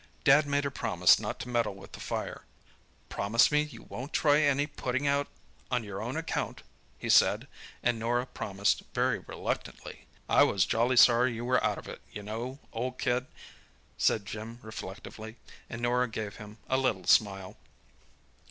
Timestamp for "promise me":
3.07-3.61